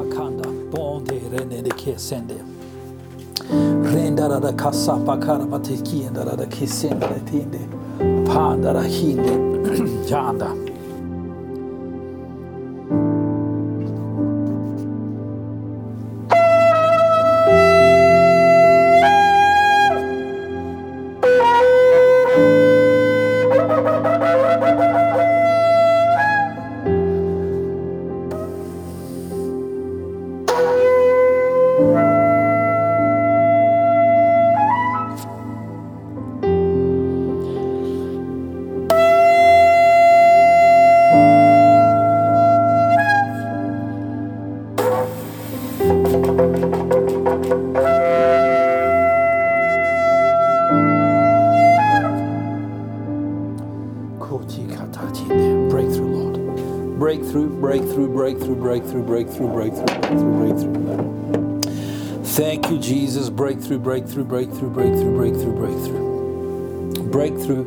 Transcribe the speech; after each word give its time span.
bakanda 0.00 0.48
bonde 0.72 1.20
rene 1.32 1.62
de 1.62 1.70
kesende. 1.70 2.34
Rendara 3.94 4.40
da 4.40 4.52
kasapa 4.52 5.16
karabateki 5.20 6.06
and 6.06 6.16
da 6.16 6.46
kesende 6.46 7.20
tinde. 7.26 7.58
Pandara 8.26 8.82
hinde 8.82 10.06
janda. 10.08 10.69
Breakthrough, 57.90 58.12
breakthrough, 58.14 58.54
breakthrough, 58.54 59.02
breakthrough, 59.02 59.52
breakthrough, 59.52 59.98
breakthrough, 60.38 60.72
breakthrough. 60.78 62.22
Thank 62.22 62.70
you, 62.70 62.78
Jesus. 62.78 63.28
Breakthrough, 63.30 63.80
breakthrough, 63.80 64.22
breakthrough, 64.22 64.70
breakthrough, 64.70 65.16
breakthrough, 65.16 65.54
breakthrough. 65.56 67.10
Breakthrough, 67.10 67.64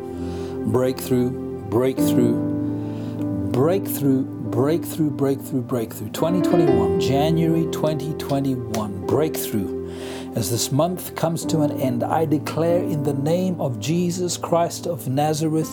breakthrough, 0.70 1.30
breakthrough, 1.68 3.50
breakthrough, 3.52 4.22
breakthrough, 4.24 5.10
breakthrough, 5.10 5.60
breakthrough. 5.60 6.08
2021, 6.08 7.00
January 7.00 7.70
2021, 7.70 9.06
breakthrough. 9.06 9.90
As 10.36 10.50
this 10.50 10.72
month 10.72 11.14
comes 11.16 11.44
to 11.44 11.60
an 11.60 11.72
end, 11.82 12.02
I 12.02 12.24
declare 12.24 12.82
in 12.82 13.02
the 13.02 13.12
name 13.12 13.60
of 13.60 13.78
Jesus 13.78 14.38
Christ 14.38 14.86
of 14.86 15.06
Nazareth 15.06 15.72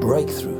breakthrough. 0.00 0.53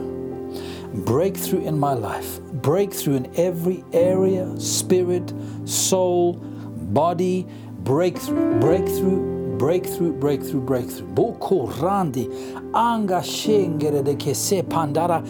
Breakthrough 0.95 1.67
in 1.67 1.77
my 1.77 1.93
life, 1.93 2.41
breakthrough 2.41 3.17
in 3.17 3.33
every 3.37 3.85
area 3.93 4.49
spirit, 4.61 5.33
soul, 5.65 6.35
body, 6.35 7.49
breakthrough, 7.79 8.61
breakthrough, 8.61 9.59
breakthrough, 9.59 10.13
breakthrough, 10.13 10.61
breakthrough. 10.61 11.07
Boko 11.09 11.67
randi 11.67 12.27
anga 12.73 13.21
shengere 13.21 14.05
de 14.05 14.15
kese 14.15 14.63
pandara 14.63 15.21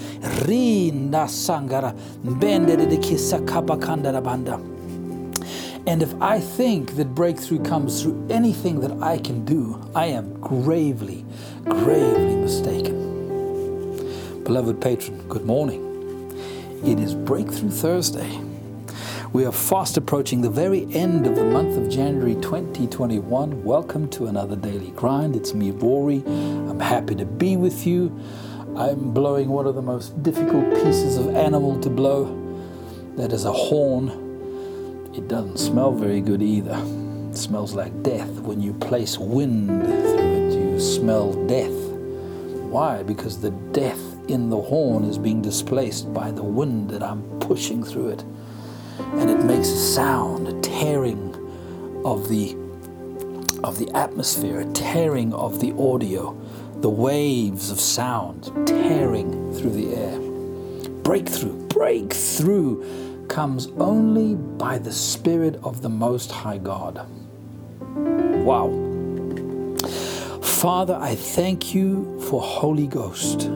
rinda 0.45 1.27
sangara 1.27 1.97
bendere 2.23 2.87
de 2.87 2.99
kisa 2.99 3.39
kapakandara 3.39 4.23
banda. 4.23 4.61
And 5.87 6.03
if 6.03 6.15
I 6.21 6.41
think 6.41 6.97
that 6.97 7.15
breakthrough 7.15 7.63
comes 7.63 8.03
through 8.03 8.27
anything 8.29 8.81
that 8.81 8.93
I 9.03 9.19
can 9.19 9.45
do, 9.47 9.81
I 9.95 10.07
am 10.07 10.39
gravely, 10.41 11.25
gravely 11.65 12.37
mistaken. 12.37 13.14
Beloved 14.45 14.81
patron, 14.81 15.27
good 15.29 15.47
morning. 15.47 15.81
It 16.85 17.01
is 17.01 17.15
Breakthrough 17.15 17.71
Thursday. 17.71 18.39
We 19.33 19.47
are 19.47 19.53
fast 19.53 19.97
approaching 19.97 20.43
the 20.43 20.51
very 20.51 20.87
end 20.95 21.27
of 21.27 21.35
the 21.35 21.45
month 21.45 21.79
of 21.79 21.89
January 21.89 22.35
2021. 22.35 23.65
Welcome 23.65 24.09
to 24.11 24.27
another 24.27 24.55
daily 24.55 24.91
grind. 24.91 25.35
It's 25.35 25.55
me, 25.55 25.71
Rory. 25.71 26.23
I'm 26.27 26.79
happy 26.79 27.15
to 27.15 27.25
be 27.25 27.57
with 27.57 27.87
you. 27.87 28.15
I'm 28.77 29.15
blowing 29.15 29.49
one 29.49 29.67
of 29.67 29.77
the 29.77 29.83
most 29.83 30.23
difficult 30.23 30.75
pieces 30.75 31.17
of 31.17 31.35
animal 31.35 31.81
to 31.81 31.89
blow. 31.89 32.25
That 33.17 33.33
is 33.33 33.47
a 33.47 33.53
horn 33.53 34.25
it 35.15 35.29
doesn't 35.29 35.59
smell 35.59 35.93
very 35.93 36.21
good 36.21 36.43
either. 36.43 36.77
It 37.31 37.37
smells 37.37 37.73
like 37.73 38.03
death. 38.03 38.29
When 38.41 38.61
you 38.61 38.73
place 38.75 39.17
wind 39.17 39.69
through 39.87 40.49
it, 40.49 40.55
you 40.55 40.81
smell 40.81 41.33
death. 41.47 41.71
Why? 42.69 43.05
Because 43.05 43.41
the 43.41 43.53
death 43.73 44.14
in 44.29 44.51
the 44.51 44.61
horn 44.61 45.05
is 45.05 45.19
being 45.19 45.43
displaced 45.43 46.13
by 46.13 46.31
the 46.31 46.43
wind 46.43 46.91
that 46.91 47.03
I'm 47.03 47.23
pushing 47.41 47.83
through 47.83 48.11
it. 48.11 48.25
And 48.99 49.31
it 49.31 49.45
makes 49.45 49.69
a 49.69 49.79
sound, 49.79 50.49
a 50.49 50.61
tearing 50.61 51.35
of 52.05 52.29
the 52.29 52.57
of 53.65 53.79
the 53.79 53.91
atmosphere, 53.97 54.61
a 54.61 54.73
tearing 54.73 55.33
of 55.33 55.61
the 55.61 55.73
audio, 55.79 56.39
the 56.77 56.91
waves 56.91 57.71
of 57.71 57.81
sound 57.81 58.45
tearing 58.67 59.55
through 59.55 59.71
the 59.71 59.95
air. 59.95 60.21
Breakthrough, 61.03 61.67
breakthrough 61.69 63.27
comes 63.29 63.69
only 63.79 64.35
by 64.35 64.77
the 64.79 64.93
Spirit 64.93 65.59
of 65.63 65.81
the 65.81 65.89
Most 65.89 66.31
High 66.31 66.59
God. 66.59 67.07
Wow. 68.45 68.69
Father, 70.43 70.97
I 71.01 71.15
thank 71.15 71.75
you 71.75 72.21
for 72.29 72.43
Holy 72.43 72.87
Ghost, 72.87 73.51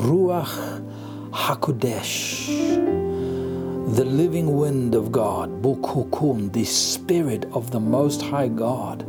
Ruach 0.00 0.80
HaKodesh, 1.30 2.46
the 3.94 4.04
living 4.06 4.56
wind 4.56 4.94
of 4.94 5.12
God, 5.12 5.60
Bukukum, 5.60 6.50
the 6.54 6.64
Spirit 6.64 7.44
of 7.52 7.70
the 7.70 7.80
Most 7.80 8.22
High 8.22 8.48
God. 8.48 9.04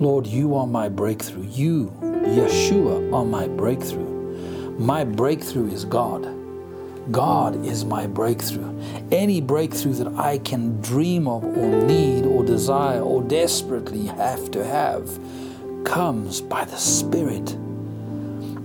Lord, 0.00 0.26
you 0.26 0.54
are 0.54 0.66
my 0.66 0.88
breakthrough. 0.88 1.44
You, 1.44 1.92
Yeshua, 2.00 3.12
are 3.12 3.26
my 3.26 3.48
breakthrough. 3.48 4.78
My 4.78 5.04
breakthrough 5.04 5.70
is 5.70 5.84
God. 5.84 6.26
God 7.12 7.66
is 7.66 7.84
my 7.84 8.06
breakthrough. 8.06 8.80
Any 9.12 9.42
breakthrough 9.42 9.92
that 9.92 10.14
I 10.14 10.38
can 10.38 10.80
dream 10.80 11.28
of 11.28 11.44
or 11.44 11.82
need 11.84 12.24
or 12.24 12.42
desire 12.44 13.02
or 13.02 13.22
desperately 13.22 14.06
have 14.06 14.50
to 14.52 14.64
have 14.64 15.18
comes 15.84 16.40
by 16.40 16.64
the 16.64 16.78
Spirit, 16.78 17.58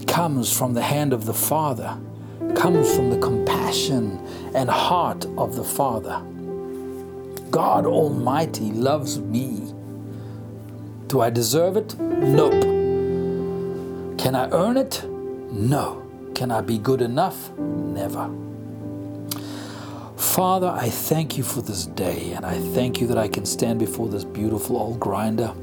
comes 0.04 0.56
from 0.56 0.74
the 0.74 0.82
hand 0.82 1.14
of 1.14 1.26
the 1.26 1.34
Father, 1.34 1.98
comes 2.56 2.94
from 2.96 3.10
the 3.10 3.18
compassion 3.18 4.20
and 4.54 4.70
heart 4.70 5.26
of 5.38 5.56
the 5.56 5.64
Father. 5.64 6.22
God 7.52 7.86
Almighty 7.86 8.72
loves 8.72 9.20
me. 9.20 9.74
Do 11.08 11.22
I 11.22 11.30
deserve 11.30 11.78
it? 11.78 12.00
Nope. 12.00 12.64
Can 14.18 14.36
I 14.36 14.50
earn 14.52 14.78
it? 14.78 15.04
No. 15.06 16.02
Can 16.34 16.50
I 16.50 16.62
be 16.62 16.78
good 16.80 17.02
enough? 17.02 17.52
Never. 17.58 18.30
Father, 20.18 20.68
I 20.68 20.90
thank 20.90 21.38
you 21.38 21.44
for 21.44 21.62
this 21.62 21.86
day, 21.86 22.32
and 22.32 22.44
I 22.44 22.58
thank 22.74 23.00
you 23.00 23.06
that 23.08 23.20
I 23.20 23.28
can 23.28 23.46
stand 23.46 23.78
before 23.78 24.10
this 24.10 24.24
beautiful 24.24 24.78
old 24.78 25.00
grinder. 25.00 25.54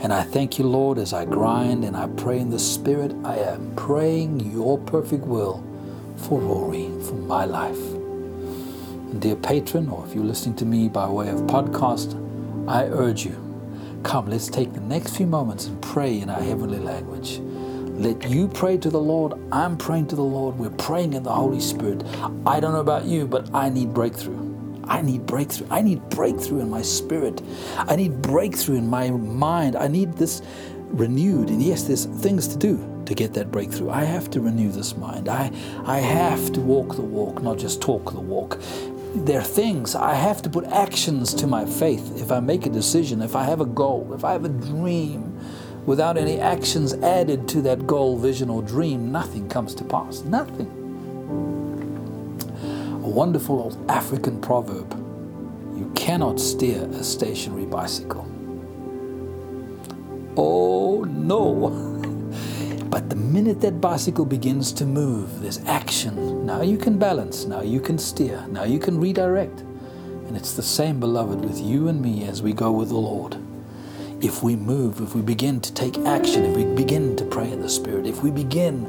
And 0.00 0.12
I 0.12 0.22
thank 0.22 0.58
you, 0.58 0.66
Lord, 0.66 0.98
as 0.98 1.12
I 1.12 1.24
grind 1.24 1.84
and 1.84 1.96
I 1.96 2.08
pray 2.08 2.38
in 2.38 2.50
the 2.50 2.58
Spirit, 2.58 3.14
I 3.24 3.36
am 3.38 3.74
praying 3.76 4.40
your 4.52 4.78
perfect 4.78 5.24
will 5.24 5.62
for 6.16 6.40
Rory, 6.40 6.90
for 7.04 7.14
my 7.14 7.44
life. 7.44 7.78
And 7.78 9.20
dear 9.20 9.36
patron, 9.36 9.88
or 9.88 10.06
if 10.06 10.14
you're 10.14 10.24
listening 10.24 10.56
to 10.56 10.64
me 10.64 10.88
by 10.88 11.08
way 11.08 11.28
of 11.28 11.40
podcast, 11.42 12.18
I 12.68 12.84
urge 12.86 13.24
you, 13.24 13.36
come, 14.02 14.28
let's 14.30 14.48
take 14.48 14.72
the 14.72 14.80
next 14.80 15.16
few 15.16 15.26
moments 15.26 15.66
and 15.66 15.80
pray 15.82 16.20
in 16.20 16.30
our 16.30 16.42
heavenly 16.42 16.78
language. 16.78 17.40
Let 17.94 18.28
you 18.28 18.48
pray 18.48 18.78
to 18.78 18.90
the 18.90 19.00
Lord. 19.00 19.34
I'm 19.52 19.76
praying 19.76 20.08
to 20.08 20.16
the 20.16 20.22
Lord. 20.22 20.58
We're 20.58 20.70
praying 20.70 21.12
in 21.12 21.22
the 21.22 21.32
Holy 21.32 21.60
Spirit. 21.60 22.02
I 22.46 22.58
don't 22.58 22.72
know 22.72 22.80
about 22.80 23.04
you, 23.04 23.26
but 23.26 23.54
I 23.54 23.68
need 23.68 23.94
breakthrough. 23.94 24.51
I 24.84 25.02
need 25.02 25.26
breakthrough. 25.26 25.66
I 25.70 25.82
need 25.82 26.08
breakthrough 26.10 26.60
in 26.60 26.70
my 26.70 26.82
spirit. 26.82 27.42
I 27.76 27.96
need 27.96 28.22
breakthrough 28.22 28.76
in 28.76 28.88
my 28.88 29.10
mind. 29.10 29.76
I 29.76 29.88
need 29.88 30.14
this 30.14 30.42
renewed. 30.88 31.48
And 31.48 31.62
yes, 31.62 31.84
there's 31.84 32.06
things 32.06 32.48
to 32.48 32.56
do 32.56 33.02
to 33.06 33.14
get 33.14 33.34
that 33.34 33.50
breakthrough. 33.50 33.90
I 33.90 34.04
have 34.04 34.30
to 34.30 34.40
renew 34.40 34.70
this 34.70 34.96
mind. 34.96 35.28
I, 35.28 35.50
I 35.84 35.98
have 35.98 36.52
to 36.52 36.60
walk 36.60 36.96
the 36.96 37.02
walk, 37.02 37.42
not 37.42 37.58
just 37.58 37.80
talk 37.80 38.12
the 38.12 38.20
walk. 38.20 38.58
There 39.14 39.40
are 39.40 39.44
things 39.44 39.94
I 39.94 40.14
have 40.14 40.40
to 40.42 40.50
put 40.50 40.64
actions 40.66 41.34
to 41.34 41.46
my 41.46 41.66
faith. 41.66 42.20
If 42.20 42.32
I 42.32 42.40
make 42.40 42.66
a 42.66 42.70
decision, 42.70 43.20
if 43.20 43.36
I 43.36 43.44
have 43.44 43.60
a 43.60 43.66
goal, 43.66 44.12
if 44.14 44.24
I 44.24 44.32
have 44.32 44.44
a 44.44 44.48
dream, 44.48 45.38
Without 45.84 46.16
any 46.16 46.38
actions 46.38 46.94
added 46.94 47.48
to 47.48 47.62
that 47.62 47.88
goal, 47.88 48.16
vision, 48.16 48.48
or 48.48 48.62
dream, 48.62 49.10
nothing 49.10 49.48
comes 49.48 49.74
to 49.74 49.84
pass. 49.84 50.22
Nothing. 50.22 50.81
A 53.02 53.08
wonderful 53.08 53.60
old 53.60 53.90
African 53.90 54.40
proverb 54.40 54.96
you 55.76 55.90
cannot 55.96 56.38
steer 56.38 56.84
a 56.92 57.02
stationary 57.02 57.66
bicycle. 57.66 58.24
Oh 60.36 61.02
no! 61.08 61.98
But 62.88 63.10
the 63.10 63.16
minute 63.16 63.60
that 63.62 63.80
bicycle 63.80 64.24
begins 64.24 64.70
to 64.74 64.86
move, 64.86 65.40
there's 65.40 65.64
action. 65.64 66.46
Now 66.46 66.62
you 66.62 66.76
can 66.78 66.96
balance, 66.96 67.44
now 67.44 67.62
you 67.62 67.80
can 67.80 67.98
steer, 67.98 68.46
now 68.50 68.62
you 68.62 68.78
can 68.78 69.00
redirect. 69.00 69.60
And 70.28 70.36
it's 70.36 70.54
the 70.54 70.62
same, 70.62 71.00
beloved, 71.00 71.44
with 71.44 71.60
you 71.60 71.88
and 71.88 72.00
me 72.00 72.28
as 72.28 72.40
we 72.40 72.52
go 72.52 72.70
with 72.70 72.90
the 72.90 72.94
Lord. 72.94 73.36
If 74.22 74.40
we 74.40 74.54
move, 74.54 75.00
if 75.00 75.16
we 75.16 75.20
begin 75.20 75.60
to 75.62 75.74
take 75.74 75.98
action, 75.98 76.44
if 76.44 76.56
we 76.56 76.64
begin 76.64 77.16
to 77.16 77.24
pray 77.24 77.50
in 77.50 77.60
the 77.60 77.68
Spirit, 77.68 78.06
if 78.06 78.22
we 78.22 78.30
begin 78.30 78.86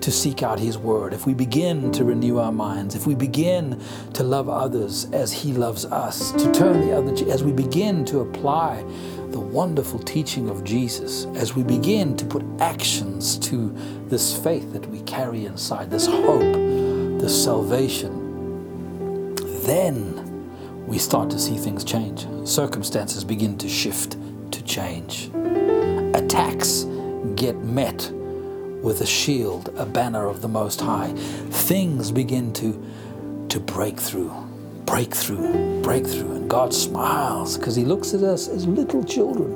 to 0.00 0.12
seek 0.12 0.44
out 0.44 0.60
His 0.60 0.78
Word, 0.78 1.12
if 1.12 1.26
we 1.26 1.34
begin 1.34 1.90
to 1.90 2.04
renew 2.04 2.38
our 2.38 2.52
minds, 2.52 2.94
if 2.94 3.04
we 3.04 3.16
begin 3.16 3.82
to 4.14 4.22
love 4.22 4.48
others 4.48 5.06
as 5.06 5.32
He 5.32 5.52
loves 5.52 5.84
us, 5.86 6.30
to 6.30 6.52
turn 6.52 6.82
the 6.82 6.96
other, 6.96 7.12
as 7.32 7.42
we 7.42 7.50
begin 7.50 8.04
to 8.04 8.20
apply 8.20 8.84
the 9.30 9.40
wonderful 9.40 9.98
teaching 9.98 10.48
of 10.48 10.62
Jesus, 10.62 11.24
as 11.34 11.56
we 11.56 11.64
begin 11.64 12.16
to 12.16 12.24
put 12.24 12.44
actions 12.60 13.38
to 13.38 13.74
this 14.06 14.38
faith 14.38 14.72
that 14.72 14.86
we 14.86 15.00
carry 15.00 15.46
inside, 15.46 15.90
this 15.90 16.06
hope, 16.06 16.54
this 17.20 17.42
salvation, 17.42 19.34
then 19.64 20.22
we 20.86 20.96
start 20.96 21.28
to 21.30 21.40
see 21.40 21.56
things 21.56 21.82
change. 21.82 22.28
Circumstances 22.48 23.24
begin 23.24 23.58
to 23.58 23.68
shift, 23.68 24.16
change. 24.66 25.30
Attacks 26.14 26.84
get 27.34 27.56
met 27.58 28.10
with 28.82 29.00
a 29.00 29.06
shield, 29.06 29.72
a 29.76 29.86
banner 29.86 30.26
of 30.26 30.42
the 30.42 30.48
Most 30.48 30.80
High. 30.80 31.12
Things 31.50 32.10
begin 32.12 32.52
to, 32.54 32.84
to 33.48 33.60
break 33.60 33.98
through, 33.98 34.32
break 34.84 35.14
through, 35.14 35.82
break 35.82 36.06
through. 36.06 36.32
And 36.36 36.50
God 36.50 36.74
smiles 36.74 37.56
because 37.56 37.76
He 37.76 37.84
looks 37.84 38.14
at 38.14 38.22
us 38.22 38.48
as 38.48 38.66
little 38.66 39.02
children 39.04 39.52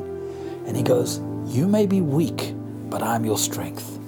and 0.66 0.76
He 0.76 0.82
goes, 0.82 1.20
You 1.46 1.66
may 1.66 1.86
be 1.86 2.00
weak, 2.00 2.54
but 2.88 3.02
I'm 3.02 3.24
your 3.24 3.38
strength. 3.38 3.98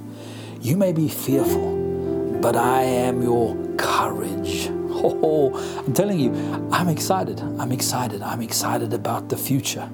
You 0.60 0.76
may 0.76 0.92
be 0.92 1.08
fearful, 1.08 2.38
but 2.40 2.56
I 2.56 2.82
am 2.82 3.22
your 3.22 3.56
courage. 3.76 4.70
Oh, 5.04 5.52
I'm 5.84 5.92
telling 5.94 6.20
you, 6.20 6.32
I'm 6.70 6.88
excited. 6.88 7.40
I'm 7.40 7.72
excited. 7.72 8.22
I'm 8.22 8.40
excited 8.40 8.92
about 8.92 9.30
the 9.30 9.36
future. 9.36 9.90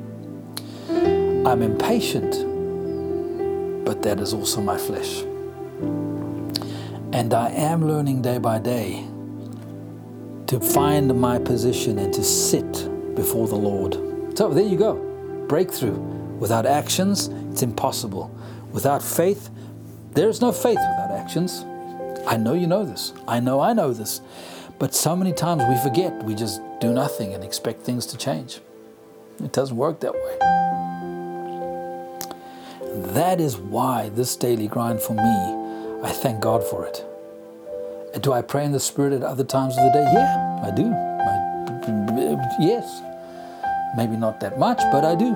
I'm 1.49 1.63
impatient, 1.63 2.45
but 3.83 4.03
that 4.03 4.21
is 4.21 4.35
also 4.35 4.61
my 4.61 4.77
flesh. 4.77 5.23
And 7.15 7.33
I 7.33 7.49
am 7.53 7.89
learning 7.89 8.21
day 8.21 8.37
by 8.37 8.59
day 8.59 9.07
to 10.49 10.61
find 10.61 11.19
my 11.19 11.39
position 11.39 11.99
and 11.99 12.13
to 12.13 12.23
sit 12.23 13.15
before 13.15 13.49
the 13.49 13.57
Lord. 13.57 13.95
So 14.37 14.51
there 14.51 14.63
you 14.63 14.77
go. 14.77 14.97
Breakthrough. 15.49 15.97
Without 16.39 16.67
actions, 16.67 17.29
it's 17.51 17.63
impossible. 17.63 18.31
Without 18.73 19.03
faith, 19.03 19.49
there's 20.13 20.43
no 20.43 20.53
faith 20.53 20.77
without 20.77 21.13
actions. 21.13 21.65
I 22.27 22.37
know 22.37 22.53
you 22.53 22.67
know 22.67 22.85
this. 22.85 23.15
I 23.27 23.41
know 23.41 23.61
I 23.61 23.73
know 23.73 23.95
this. 23.95 24.21
But 24.79 24.95
so 24.95 25.17
many 25.17 25.33
times 25.33 25.63
we 25.67 25.79
forget. 25.79 26.23
We 26.25 26.35
just 26.35 26.61
do 26.79 26.93
nothing 26.93 27.33
and 27.33 27.43
expect 27.43 27.85
things 27.85 28.05
to 28.05 28.19
change. 28.19 28.61
It 29.43 29.53
doesn't 29.53 29.79
work 29.79 30.01
that 30.01 30.13
way. 30.13 30.98
That 33.19 33.41
is 33.41 33.57
why 33.57 34.11
this 34.11 34.37
daily 34.37 34.69
grind 34.69 35.01
for 35.01 35.13
me, 35.13 36.07
I 36.07 36.13
thank 36.13 36.41
God 36.41 36.63
for 36.63 36.87
it. 36.87 37.05
And 38.15 38.23
do 38.23 38.33
I 38.33 38.43
pray 38.43 38.65
in 38.65 38.71
the 38.71 38.79
Spirit 38.79 39.13
at 39.13 39.25
other 39.25 39.43
times 39.43 39.77
of 39.77 39.83
the 39.83 39.91
day? 39.91 40.09
Yeah, 40.15 40.63
I 40.63 40.71
do. 40.71 40.87
I, 40.87 42.63
yes. 42.65 43.03
Maybe 43.97 44.17
not 44.17 44.39
that 44.39 44.61
much, 44.61 44.79
but 44.93 45.05
I 45.05 45.17
do. 45.17 45.35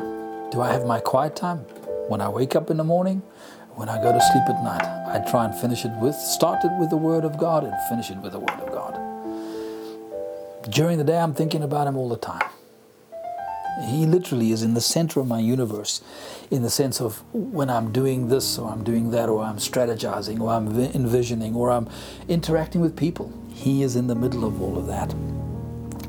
Do 0.52 0.60
I 0.60 0.72
have 0.72 0.86
my 0.86 1.00
quiet 1.00 1.34
time? 1.34 1.58
When 2.06 2.20
I 2.20 2.28
wake 2.28 2.54
up 2.54 2.70
in 2.70 2.76
the 2.76 2.84
morning, 2.84 3.20
when 3.74 3.88
I 3.88 4.00
go 4.00 4.12
to 4.12 4.20
sleep 4.20 4.44
at 4.48 4.62
night, 4.62 4.84
I 5.08 5.18
try 5.28 5.44
and 5.46 5.52
finish 5.52 5.84
it 5.84 5.90
with, 6.00 6.14
start 6.14 6.64
it 6.64 6.70
with 6.78 6.90
the 6.90 6.96
Word 6.96 7.24
of 7.24 7.36
God 7.36 7.64
and 7.64 7.74
finish 7.88 8.12
it 8.12 8.18
with 8.18 8.30
the 8.30 8.38
Word 8.38 8.60
of 8.60 8.70
God. 8.72 8.94
During 10.70 10.98
the 10.98 11.04
day, 11.04 11.18
I'm 11.18 11.34
thinking 11.34 11.64
about 11.64 11.88
Him 11.88 11.96
all 11.96 12.08
the 12.08 12.16
time. 12.16 12.48
He 13.80 14.04
literally 14.04 14.52
is 14.52 14.62
in 14.62 14.74
the 14.74 14.80
center 14.80 15.18
of 15.20 15.26
my 15.26 15.38
universe 15.38 16.02
in 16.50 16.62
the 16.62 16.70
sense 16.70 17.00
of 17.00 17.22
when 17.32 17.70
I'm 17.70 17.90
doing 17.90 18.28
this 18.28 18.58
or 18.58 18.70
I'm 18.70 18.84
doing 18.84 19.10
that 19.12 19.28
or 19.28 19.42
I'm 19.42 19.56
strategizing 19.56 20.40
or 20.40 20.50
I'm 20.50 20.78
envisioning 20.78 21.54
or 21.54 21.70
I'm 21.70 21.88
interacting 22.28 22.82
with 22.82 22.96
people. 22.96 23.32
He 23.48 23.82
is 23.82 23.96
in 23.96 24.08
the 24.08 24.14
middle 24.14 24.44
of 24.44 24.60
all 24.60 24.78
of 24.78 24.86
that. 24.88 25.14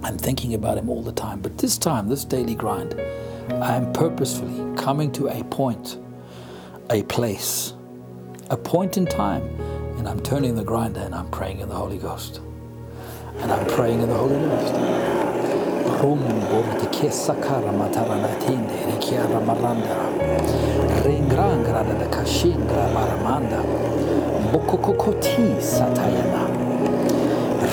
I'm 0.04 0.18
thinking 0.18 0.54
about 0.54 0.78
him 0.78 0.90
all 0.90 1.02
the 1.02 1.14
time. 1.14 1.40
But 1.40 1.58
this 1.58 1.78
time, 1.78 2.10
this 2.10 2.26
daily 2.26 2.56
grind, 2.56 3.00
I 3.50 3.76
am 3.76 3.94
purposefully 3.94 4.76
coming 4.76 5.12
to 5.14 5.30
a 5.30 5.44
point, 5.46 5.98
a 6.90 7.04
place, 7.04 7.74
a 8.50 8.58
point 8.58 8.98
in 8.98 9.06
time, 9.06 9.44
and 9.98 10.08
I'm 10.08 10.20
turning 10.20 10.56
the 10.56 10.64
grinder 10.66 11.00
and 11.00 11.16
I'm 11.16 11.32
praying 11.32 11.62
in 11.62 11.70
the 11.70 11.76
Holy 11.76 11.98
Ghost. 11.98 12.42
And 13.38 13.52
I'm 13.52 13.66
praying 13.68 14.02
in 14.02 14.10
the 14.10 14.16
Holy 14.16 14.36
Ghost 14.36 15.33
rumbo 16.04 16.62
de 16.80 16.90
che 16.90 17.10
sakara 17.10 17.72
matarana 17.72 18.28
tinde 18.44 18.74
re 18.86 18.98
chiara 18.98 19.40
maranda 19.40 19.96
ringrangra 21.02 21.82
da 21.82 22.08
kashingra 22.10 22.88
maramanda 22.92 23.64
bokokokoti 24.52 25.56
satayana 25.62 26.44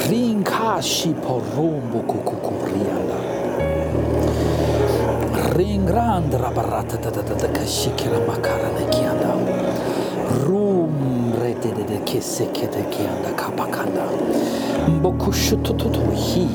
rinkashi 0.08 1.12
porumbo 1.14 1.98
kukukurianda 2.06 3.18
ringrandra 5.56 6.50
barata 6.54 6.96
da 6.98 7.10
da 7.10 7.22
da 7.22 7.48
kashikira 7.48 8.20
makarana 8.28 8.84
kianda 8.90 9.34
rum 10.46 11.34
rete 11.42 11.74
de 11.74 11.98
ke 12.04 12.20
sekete 12.22 12.82
kianda 12.92 13.34
kapakanda 13.34 14.06
mbokushutututu 14.88 16.00
hi 16.14 16.46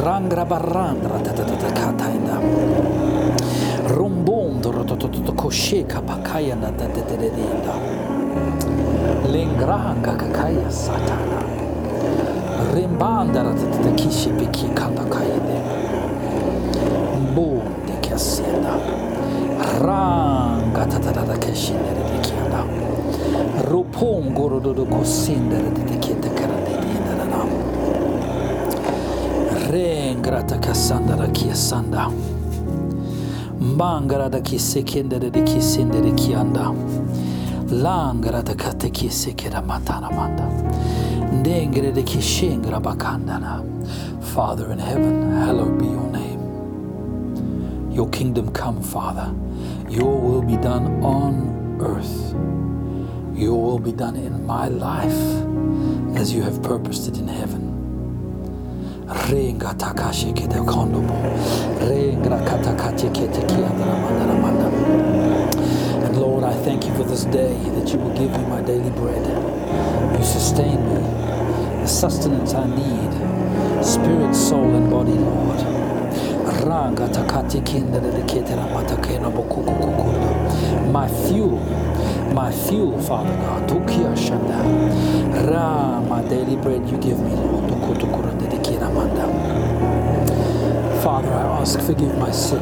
Krangra 0.00 0.46
barrandra 0.46 1.20
tatatatatakataina. 1.20 2.40
Rombondro 3.92 4.82
totototokosheka 4.84 6.00
pakayana 6.00 6.72
tatatatatinda. 6.72 7.74
Lengranga 9.28 10.16
kakaya 10.16 10.70
satana. 10.72 11.44
Rembandara 12.72 13.52
tatatakishi 13.52 14.30
peki 14.40 14.72
kandakaide. 14.72 15.60
Mbonde 17.20 17.92
kiasena. 18.00 18.72
Ranga 19.84 20.86
tatatatakeshinere 20.86 22.02
dekiana. 22.08 22.64
Ropongoro 23.68 24.60
dodokosindere 24.60 25.70
dekiana. 25.76 26.19
Rengrata 29.70 30.58
kasandara 30.58 31.28
kiasanda. 31.28 32.10
Mangara 33.60 34.28
da 34.28 34.40
kisekendere 34.40 35.30
de 35.30 35.42
kisendere 35.42 36.10
kianda. 36.16 36.74
Langara 37.70 38.42
da 38.42 38.54
kate 38.54 38.90
kisekera 38.90 39.62
matana 39.62 40.10
manda. 40.10 40.44
Ndengere 41.32 41.92
de 41.94 42.02
kishengra 42.02 42.80
bakandana. 42.80 43.62
Father 44.34 44.72
in 44.72 44.78
heaven, 44.80 45.30
hallowed 45.32 45.78
be 45.78 45.86
your 45.86 46.10
name. 46.10 46.40
Your 47.92 48.08
kingdom 48.10 48.50
come, 48.52 48.82
Father. 48.82 49.32
Your 49.88 50.20
will 50.20 50.42
be 50.42 50.56
done 50.56 51.00
on 51.04 51.78
earth. 51.80 52.34
Your 53.38 53.54
will 53.62 53.78
be 53.78 53.92
done 53.92 54.16
in 54.16 54.44
my 54.44 54.66
life 54.66 55.20
as 56.16 56.32
you 56.32 56.42
have 56.42 56.60
purposed 56.60 57.06
it 57.06 57.18
in 57.18 57.28
heaven. 57.28 57.69
Renga 59.10 59.74
takashi 59.74 60.32
kete 60.32 60.60
kondobo. 60.64 61.14
Rengra 61.80 62.38
katakati 62.44 63.08
kete 63.10 63.42
kiandara 63.42 63.96
mandara 64.02 64.34
manda. 64.40 64.66
And 66.06 66.16
Lord, 66.16 66.44
I 66.44 66.54
thank 66.64 66.86
you 66.86 66.94
for 66.94 67.02
this 67.04 67.24
day 67.24 67.54
that 67.74 67.92
you 67.92 67.98
will 67.98 68.14
give 68.16 68.30
me 68.30 68.46
my 68.46 68.62
daily 68.62 68.90
bread. 68.90 69.26
You 70.18 70.24
sustain 70.24 70.78
me, 70.88 71.00
the 71.82 71.86
sustenance 71.88 72.54
I 72.54 72.66
need, 72.68 73.84
spirit, 73.84 74.34
soul, 74.34 74.74
and 74.76 74.90
body, 74.90 75.12
Lord. 75.12 75.58
Ranga 76.64 77.08
takati 77.08 77.60
kindere 77.62 78.12
de 78.12 78.22
ketera 78.22 78.64
matakena 78.72 79.30
bokuku 79.30 79.74
kukunda. 79.74 80.92
My 80.92 81.08
fuel, 81.08 81.58
my 82.32 82.52
fuel, 82.52 82.98
Father 83.02 83.34
God. 83.36 83.68
Tukia 83.68 84.14
shanda. 84.16 85.50
Ra, 85.50 86.00
my 86.02 86.22
daily 86.28 86.56
bread 86.56 86.88
you 86.88 86.96
give 86.98 87.18
me, 87.18 87.30
Lord. 87.34 87.59
Father, 91.02 91.32
I 91.32 91.60
ask, 91.60 91.80
forgive 91.80 92.16
my 92.18 92.30
sin. 92.32 92.60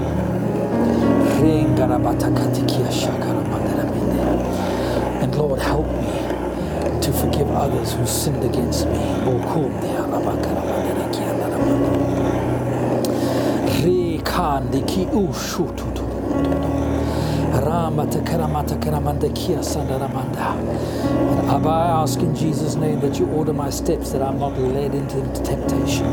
And 5.22 5.34
Lord, 5.34 5.60
help 5.60 5.86
me 5.86 7.00
to 7.00 7.12
forgive 7.12 7.50
others 7.50 7.92
who 7.94 8.06
sinned 8.06 8.44
against 8.44 8.86
me. 8.86 8.98
Rekande 13.84 14.80
ki 14.86 15.06
ushututu. 15.12 16.02
Abba, 21.48 21.68
I 21.68 22.02
ask 22.02 22.20
in 22.20 22.36
Jesus' 22.36 22.76
name 22.76 23.00
that 23.00 23.18
you 23.18 23.26
order 23.26 23.52
my 23.52 23.68
steps, 23.68 24.12
that 24.12 24.22
I'm 24.22 24.38
not 24.38 24.56
led 24.56 24.94
into 24.94 25.20
temptation, 25.42 26.06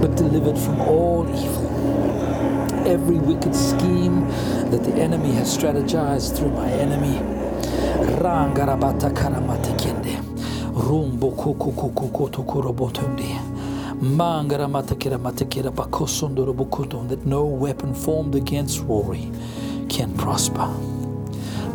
but 0.00 0.14
delivered 0.14 0.56
from 0.56 0.80
all 0.82 1.26
evil. 1.28 1.66
Every 2.86 3.18
wicked 3.18 3.56
scheme 3.56 4.20
that 4.70 4.84
the 4.84 4.94
enemy 4.94 5.32
has 5.32 5.56
strategized 5.56 6.36
through 6.36 6.50
my 6.50 6.70
enemy. 6.70 7.18
Rangarabata 8.20 9.10
karamata 9.10 9.72
kende. 9.76 10.16
Rumbo 10.74 11.30
kuku 11.32 11.72
kuku 11.72 12.08
kuku 12.08 12.44
kurobotundi. 12.44 13.36
That 17.08 17.26
no 17.26 17.44
weapon 17.46 17.94
formed 17.94 18.36
against 18.36 18.80
Rory 18.82 19.32
can 19.98 20.16
prosper. 20.16 20.68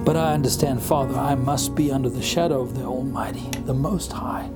But 0.05 0.15
I 0.15 0.31
understand, 0.33 0.81
Father, 0.81 1.15
I 1.15 1.35
must 1.35 1.75
be 1.75 1.91
under 1.91 2.07
the 2.07 2.21
shadow 2.21 2.61
of 2.61 2.73
the 2.73 2.85
Almighty, 2.85 3.49
the 3.65 3.73
Most 3.73 4.13
High. 4.13 4.49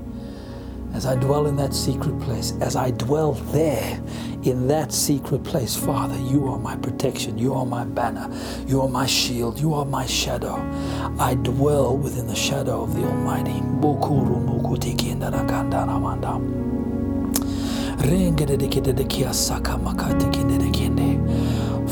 As 0.93 1.05
I 1.05 1.15
dwell 1.17 1.47
in 1.47 1.57
that 1.57 1.73
secret 1.73 2.17
place, 2.21 2.53
as 2.61 2.77
I 2.77 2.91
dwell 2.91 3.33
there 3.33 4.01
in 4.43 4.69
that 4.69 4.93
secret 4.93 5.43
place, 5.43 5.75
Father, 5.75 6.17
you 6.17 6.47
are 6.47 6.57
my 6.57 6.77
protection, 6.77 7.37
you 7.37 7.53
are 7.53 7.65
my 7.65 7.83
banner, 7.83 8.33
you 8.67 8.81
are 8.81 8.87
my 8.87 9.05
shield, 9.05 9.59
you 9.59 9.73
are 9.73 9.83
my 9.83 10.05
shadow. 10.05 10.55
I 11.19 11.35
dwell 11.35 11.97
within 11.97 12.27
the 12.27 12.35
shadow 12.35 12.83
of 12.83 12.95
the 12.95 13.03
Almighty. 13.03 13.57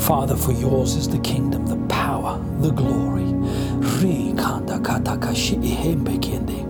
Father, 0.06 0.36
for 0.36 0.52
yours 0.52 0.94
is 0.94 1.08
the 1.08 1.18
kingdom, 1.18 1.66
the 1.66 1.76
power, 1.88 2.38
the 2.60 2.70
glory. 2.70 3.24
Rikanda 4.00 4.78
katakashi 4.78 5.56
ihembe 5.56 6.18
kende. 6.18 6.64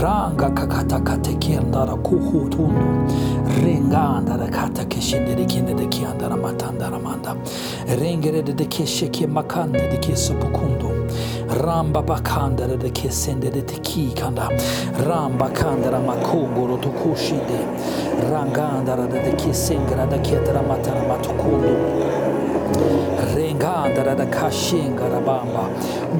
Ranga 0.00 0.50
kakata 0.50 1.00
katekiandara 1.00 1.96
kuhutundu. 1.96 3.08
Ringanda 3.64 4.38
da 4.38 4.46
kata 4.48 4.84
keshinde 4.84 5.34
de 5.36 5.44
kende 5.46 5.74
de 5.76 5.86
kiandara 5.86 6.36
matanda 6.36 6.88
ramanda. 6.90 7.34
Rengere 7.98 8.44
de 8.44 8.64
keshe 8.66 9.08
ke 9.12 9.26
makande 9.26 9.90
de 9.90 9.98
kesopukundu. 9.98 11.10
Ramba 11.64 12.02
bakanda 12.06 12.68
de 12.68 12.90
kesende 12.90 13.52
de 13.52 13.62
teki 13.62 14.14
kanda. 14.14 14.48
Ramba 15.04 15.50
kandara 15.50 16.00
makongoro 16.00 16.78
tokushide. 16.80 17.66
Rangandara 18.30 19.08
de 19.10 19.32
kesengra 19.32 20.08
da 20.08 20.18
ketara 20.18 20.62
matara 20.62 21.02
matukundu. 21.08 22.15
inganda 23.56 24.02
radakashinga 24.04 25.08
rabamba 25.08 25.68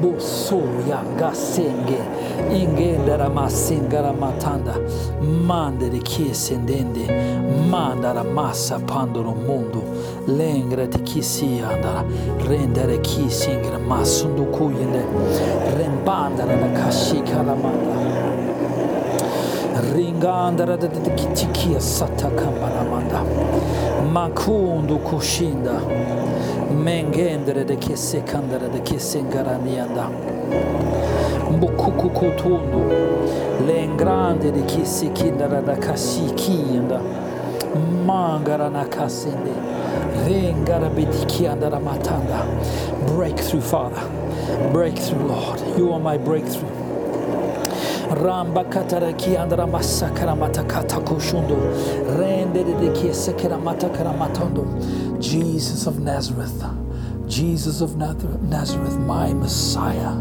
busuya 0.01 1.03
ngasenge 1.15 1.99
ingenda 2.61 3.17
ramasinga 3.17 4.01
ramatanda 4.01 4.73
mandere 5.47 5.99
chiesendende 5.99 7.05
mandara 7.69 8.23
massa 8.23 8.79
pandoro 8.79 9.33
mondo 9.35 9.81
lengra 10.27 10.87
ti 10.87 10.99
chisi 11.03 11.61
anda 11.61 12.03
rendere 12.49 12.97
chisingra 13.01 13.77
massundu 13.79 14.45
kuyende 14.45 15.05
rembandara 15.77 16.55
radakashika 16.55 17.43
ramanda 17.43 17.97
ringandara 19.93 20.77
da 20.77 20.87
tikia 20.87 21.79
sata 21.79 22.29
kambaramanda 22.29 23.21
makundu 24.13 24.97
kushinda 24.97 25.71
mengendere 26.71 27.63
de 27.65 27.75
kese 27.75 28.21
kandara 28.21 28.67
de 28.67 28.79
kese 28.79 29.23
ngaranianda 29.23 30.09
mbukuku 31.51 32.09
kotundu 32.09 32.81
lengrande 33.67 34.51
de 34.51 34.61
kese 34.61 35.07
kindara 35.07 35.61
da 35.61 35.75
kasikianda 35.75 36.99
mangara 38.05 38.69
na 38.69 38.85
kasende 38.85 39.51
rengara 40.27 40.89
bedikiandara 40.89 41.79
matanda. 41.79 42.45
Breakthrough 43.07 43.61
father. 43.61 44.01
Breakthrough 44.71 45.27
lord. 45.27 45.61
You 45.77 45.93
are 45.93 45.99
my 45.99 46.17
breakthrough 46.17 46.86
ramba 48.15 48.63
kataraki 48.69 49.37
andra 49.37 49.67
masakara 49.67 50.35
matakata 50.35 50.99
kushundo. 50.99 51.55
Rende 52.17 52.63
de 52.63 52.89
kiese 52.91 53.33
kara 53.37 53.57
matakara 53.57 54.13
matondo 54.13 54.65
Jesus 55.19 55.87
of 55.87 55.99
Nazareth. 55.99 56.63
Jesus 57.27 57.81
of 57.81 57.95
Nazareth 57.97 58.97
my 58.99 59.33
Messiah. 59.33 60.15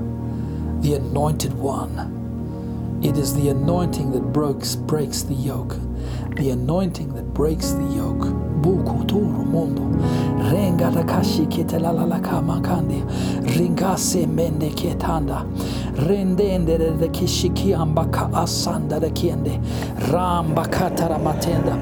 The 0.81 0.95
anointed 0.95 1.55
one. 1.55 3.01
It 3.03 3.17
is 3.17 3.35
the 3.35 3.51
anointing 3.51 4.13
that 4.13 4.33
breaks 4.33 4.75
breaks 4.75 5.23
the 5.23 5.35
yoke. 5.35 5.77
The 6.37 6.51
anointing 6.51 7.15
that 7.15 7.35
breaks 7.35 7.71
the 7.71 7.85
yoke 7.85 8.46
bukuturu 8.67 9.45
mundo 9.47 9.83
renga 10.51 10.91
rakashi 10.91 11.47
ketelalala 11.47 12.19
kamakandi 12.21 13.05
ringase 13.55 14.27
mende 14.27 14.71
ketanda. 14.71 15.45
Rendende 15.97 16.77
de 16.79 17.09
kishiki 17.09 17.73
ambaka 17.75 18.29
asanda 18.33 19.01
de 19.01 19.11
kiende. 19.11 19.61
Ramba 20.13 20.67
katara 20.67 21.19
matenda. 21.19 21.75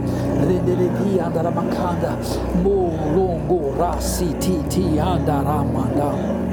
Rende 0.47 0.77
de 0.77 0.89
di 0.89 1.19
andara 1.19 1.51
makanda. 1.51 2.17
Molongo 2.63 3.75
rasi 3.79 4.35
titi 4.39 4.99
andara 5.01 5.65
manda 5.65 6.44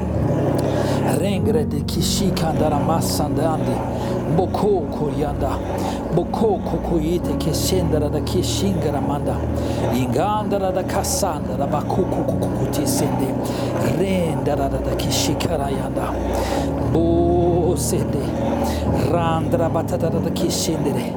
Lengre 1.32 1.64
de 1.66 1.80
Kishikandara 1.80 2.78
Massandande, 2.78 3.74
Boko 4.36 4.82
Kurianda, 4.90 5.56
Boko 6.14 6.58
Kukuite 6.58 7.38
Keshendara 7.38 8.10
da 8.12 8.20
Kishingara 8.20 9.00
Manda, 9.00 9.34
Ingandara 9.94 10.70
da 10.74 10.82
Kassandara 10.82 11.66
Bakuku 11.66 12.22
Kukuti 12.38 12.86
Sende, 12.86 13.32
Rendara 13.96 14.68
da 14.68 14.94
Kishikarayanda, 14.94 16.12
Bo 16.92 17.74
Sende, 17.76 18.20
Randra 19.10 19.70
Batata 19.70 20.10
da 20.10 20.28
Kishindere, 20.28 21.14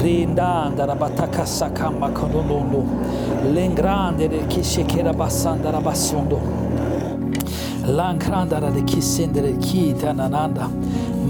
Rendandara 0.00 0.94
Batakasakamba 0.96 2.12
Konolondo, 2.12 2.84
Lengrande 3.52 4.28
de 4.30 4.38
Kishikera 4.46 5.12
Bassandara 5.12 5.80
Bassondo, 5.82 6.38
lankrandara 7.88 8.70
de 8.70 8.82
kisendere 8.82 9.52
kitanananda 9.52 10.68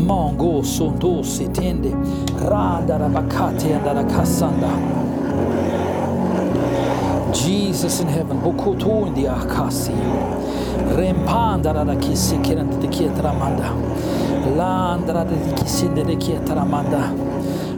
Mongo 0.07 0.62
sondo 0.62 1.23
tende 1.53 1.91
rada 2.49 2.99
bakate 3.09 3.75
andara 3.75 4.05
kasanda. 4.05 4.69
Jesus 7.33 8.00
in 8.00 8.09
heaven, 8.09 8.41
bokoto 8.41 9.07
in 9.07 9.15
the 9.15 9.29
akasi. 9.29 9.93
Rempandara 10.97 11.85
da 11.85 11.95
kisi 11.97 12.38
kiranda 12.38 12.81
de 12.81 12.87
kietramanda. 12.88 13.75
Landara 14.57 15.25
de 15.25 15.37
kisinde 15.55 16.05
de 16.07 16.17
kietramanda. 16.17 17.12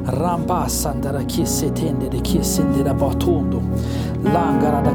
Rambasandara 0.07 1.25
kisi 1.27 1.71
tende 1.71 2.11
de 2.11 2.21
kisinde 2.21 2.85
da 2.85 2.93
batondo. 2.93 3.61
Langara 4.23 4.83
da 4.83 4.95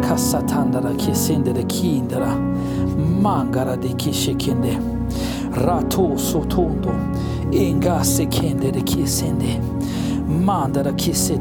de 1.53 1.63
kindara. 1.63 2.54
Mangara 3.25 3.75
de 3.75 3.87
kishikinde. 3.95 4.77
rato 5.65 6.17
sotondo 6.17 6.91
inga 7.51 8.03
sekende 8.03 8.71
de 8.71 8.81
kisende 8.81 9.59
manda 10.45 10.83
da 10.83 10.91
kisse 10.93 11.37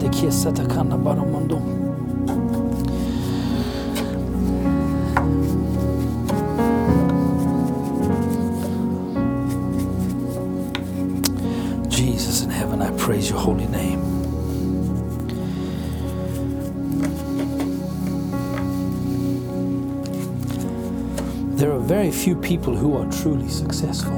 there 21.64 21.72
are 21.72 21.78
very 21.78 22.10
few 22.10 22.36
people 22.36 22.76
who 22.76 22.94
are 22.94 23.10
truly 23.10 23.48
successful. 23.48 24.12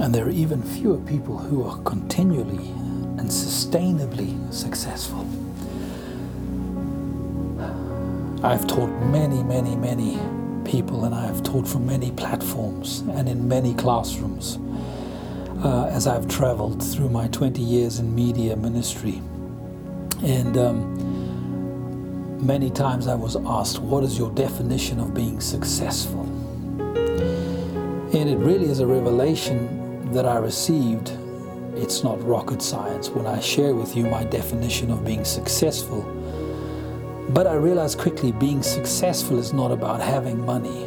And 0.00 0.14
there 0.14 0.26
are 0.26 0.30
even 0.30 0.62
fewer 0.62 0.98
people 0.98 1.36
who 1.36 1.64
are 1.64 1.78
continually 1.78 2.68
and 3.18 3.28
sustainably 3.28 4.38
successful. 4.54 5.26
I've 8.44 8.68
taught 8.68 8.90
many, 9.06 9.42
many, 9.42 9.74
many 9.74 10.20
people, 10.64 11.04
and 11.04 11.12
I 11.12 11.26
have 11.26 11.42
taught 11.42 11.66
from 11.66 11.84
many 11.84 12.12
platforms 12.12 13.00
and 13.10 13.28
in 13.28 13.48
many 13.48 13.74
classrooms 13.74 14.60
uh, 15.62 15.86
as 15.86 16.06
I've 16.06 16.28
traveled 16.28 16.82
through 16.82 17.08
my 17.08 17.28
20 17.28 17.60
years 17.60 17.98
in 17.98 18.14
media 18.14 18.56
ministry. 18.56 19.20
And 20.22 20.56
um, 20.56 22.46
many 22.46 22.70
times 22.70 23.06
I 23.06 23.14
was 23.14 23.36
asked, 23.36 23.80
What 23.80 24.04
is 24.04 24.18
your 24.18 24.30
definition 24.32 25.00
of 25.00 25.14
being 25.14 25.40
successful? 25.40 26.22
And 28.14 28.28
it 28.28 28.38
really 28.38 28.70
is 28.70 28.80
a 28.80 28.86
revelation 28.86 30.12
that 30.12 30.26
I 30.26 30.38
received. 30.38 31.12
It's 31.74 32.02
not 32.02 32.24
rocket 32.26 32.62
science 32.62 33.10
when 33.10 33.26
I 33.26 33.40
share 33.40 33.74
with 33.74 33.96
you 33.96 34.06
my 34.06 34.24
definition 34.24 34.90
of 34.90 35.04
being 35.04 35.24
successful. 35.24 36.02
But 37.30 37.46
I 37.46 37.54
realized 37.54 37.98
quickly 37.98 38.32
being 38.32 38.62
successful 38.62 39.38
is 39.38 39.52
not 39.52 39.70
about 39.70 40.00
having 40.00 40.44
money, 40.44 40.86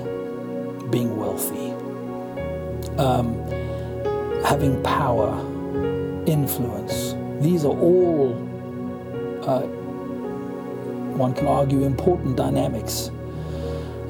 being 0.90 1.16
wealthy, 1.16 1.72
um, 2.98 3.38
having 4.52 4.84
power, 4.84 5.32
influence. 6.28 7.16
These 7.42 7.64
are 7.64 7.72
all, 7.72 8.34
uh, 9.44 9.62
one 11.16 11.34
can 11.34 11.48
argue, 11.48 11.86
important 11.86 12.36
dynamics. 12.36 13.12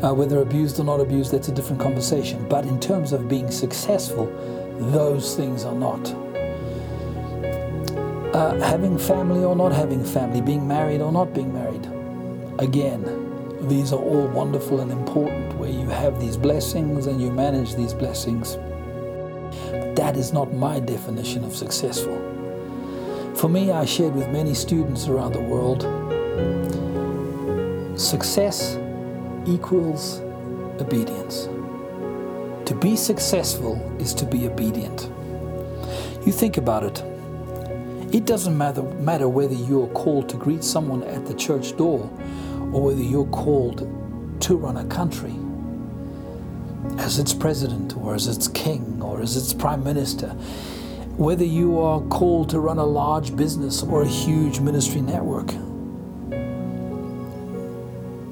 Uh, 0.02 0.12
whether 0.16 0.42
abused 0.42 0.80
or 0.80 0.84
not 0.84 1.00
abused, 1.00 1.32
that's 1.32 1.50
a 1.50 1.52
different 1.52 1.80
conversation. 1.80 2.44
But 2.50 2.66
in 2.66 2.80
terms 2.80 3.14
of 3.14 3.30
being 3.30 3.52
successful, 3.52 4.26
those 4.80 5.36
things 5.36 5.64
are 5.64 5.76
not. 5.76 6.12
Uh, 8.34 8.60
having 8.62 8.98
family 8.98 9.44
or 9.44 9.56
not 9.56 9.72
having 9.72 10.04
family, 10.04 10.42
being 10.42 10.68
married 10.68 11.02
or 11.02 11.12
not 11.12 11.36
being 11.36 11.54
married. 11.54 11.88
Again, 12.58 13.04
these 13.68 13.94
are 13.94 14.02
all 14.02 14.26
wonderful 14.30 14.80
and 14.80 14.92
important 14.92 15.56
where 15.60 15.70
you 15.70 15.88
have 15.90 16.20
these 16.20 16.36
blessings 16.36 17.06
and 17.06 17.22
you 17.22 17.32
manage 17.32 17.76
these 17.76 17.94
blessings. 17.94 18.58
That 19.96 20.16
is 20.16 20.32
not 20.32 20.54
my 20.54 20.80
definition 20.80 21.44
of 21.44 21.56
successful. 21.56 22.18
For 23.36 23.50
me, 23.50 23.72
I 23.72 23.86
shared 23.86 24.16
with 24.16 24.30
many 24.30 24.54
students 24.54 25.08
around 25.08 25.34
the 25.34 25.42
world 25.42 25.82
success 28.00 28.78
equals 29.46 30.20
obedience. 30.80 31.46
To 32.66 32.76
be 32.76 32.96
successful 32.96 33.76
is 34.00 34.14
to 34.16 34.26
be 34.26 34.48
obedient. 34.48 35.10
You 36.26 36.32
think 36.32 36.58
about 36.58 36.84
it. 36.84 37.04
It 38.14 38.26
doesn't 38.26 38.58
matter, 38.58 38.84
matter 38.84 39.28
whether 39.28 39.54
you're 39.54 39.88
called 39.90 40.30
to 40.30 40.38
greet 40.38 40.64
someone 40.64 41.04
at 41.04 41.26
the 41.26 41.34
church 41.34 41.76
door 41.78 42.10
or 42.72 42.82
whether 42.82 43.02
you're 43.02 43.26
called 43.28 43.80
to 44.42 44.56
run 44.56 44.78
a 44.78 44.86
country 44.86 45.36
as 46.98 47.20
its 47.20 47.34
president 47.34 47.96
or 47.98 48.16
as 48.16 48.28
its 48.28 48.48
king 48.48 48.91
or 49.12 49.22
as 49.22 49.36
its 49.36 49.54
prime 49.54 49.84
minister. 49.84 50.30
Whether 51.18 51.44
you 51.44 51.80
are 51.80 52.02
called 52.02 52.50
to 52.50 52.60
run 52.60 52.78
a 52.78 52.86
large 52.86 53.36
business 53.36 53.84
or 53.84 54.04
a 54.04 54.08
huge 54.08 54.60
ministry 54.60 55.02
network, 55.02 55.54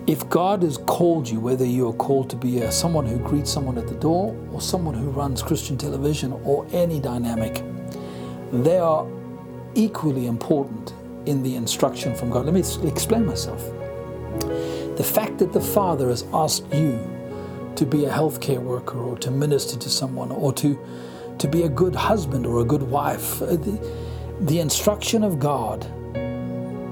if 0.08 0.28
God 0.30 0.64
has 0.64 0.78
called 0.78 1.30
you, 1.30 1.40
whether 1.40 1.66
you're 1.66 1.94
called 1.94 2.30
to 2.32 2.36
be 2.36 2.62
a, 2.62 2.72
someone 2.72 3.06
who 3.06 3.20
greets 3.20 3.52
someone 3.52 3.78
at 3.78 3.88
the 3.88 3.94
door 3.96 4.36
or 4.52 4.60
someone 4.60 4.96
who 4.96 5.10
runs 5.12 5.44
Christian 5.44 5.78
television 5.78 6.32
or 6.46 6.66
any 6.72 7.00
dynamic, 7.00 7.62
they 8.52 8.80
are 8.80 9.06
equally 9.76 10.26
important 10.26 10.94
in 11.28 11.44
the 11.44 11.56
instruction 11.56 12.16
from 12.16 12.32
God. 12.32 12.46
Let 12.46 12.56
me 12.56 12.62
explain 12.90 13.26
myself. 13.26 13.62
The 14.98 15.04
fact 15.04 15.38
that 15.38 15.54
the 15.54 15.62
Father 15.62 16.10
has 16.10 16.26
asked 16.34 16.66
you 16.74 16.98
to 17.80 17.86
be 17.86 18.04
a 18.04 18.10
healthcare 18.10 18.60
worker 18.60 18.98
or 18.98 19.18
to 19.18 19.32
minister 19.32 19.80
to 19.80 19.90
someone 19.90 20.32
or 20.32 20.52
to, 20.52 20.78
to 21.38 21.48
be 21.48 21.64
a 21.64 21.70
good 21.70 21.96
husband 21.96 22.46
or 22.46 22.60
a 22.60 22.66
good 22.66 22.84
wife, 22.84 23.42
uh, 23.42 23.46
the, 23.56 23.94
the 24.42 24.60
instruction 24.60 25.24
of 25.24 25.40
God, 25.40 25.86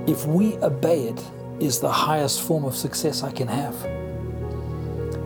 if 0.08 0.26
we 0.26 0.56
obey 0.60 1.10
it, 1.10 1.22
is 1.60 1.82
the 1.82 1.92
highest 1.92 2.42
form 2.42 2.64
of 2.64 2.74
success 2.74 3.22
I 3.22 3.34
can 3.34 3.50
have. 3.50 3.76